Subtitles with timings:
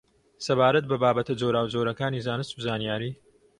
[0.45, 3.11] سەبارەت بە بابەتە جۆراوجۆرەکانی زانست و زانیاری